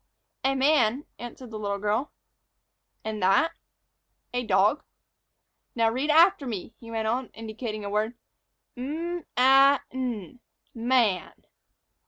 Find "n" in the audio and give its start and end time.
9.91-10.39